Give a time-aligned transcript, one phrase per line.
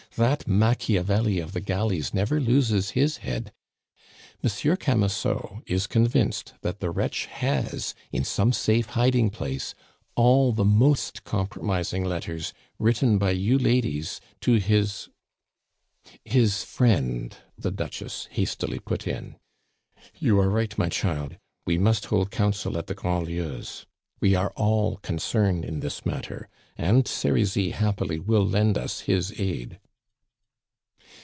[0.17, 3.53] That Machiavelli of the galleys never loses his head!
[4.43, 9.73] Monsieur Camusot is convinced that the wretch has in some safe hiding place
[10.17, 15.07] all the most compromising letters written by you ladies to his"
[16.25, 19.37] "His friend," the Duchess hastily put in.
[20.19, 21.37] "You are right, my child.
[21.65, 23.85] We must hold council at the Grandlieus'.
[24.19, 29.79] We are all concerned in this matter, and Serizy happily will lend us his aid."